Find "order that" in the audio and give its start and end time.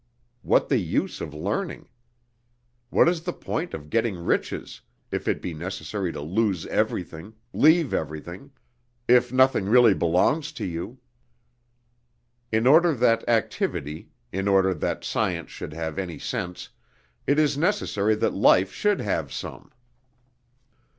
12.65-13.29, 14.47-15.03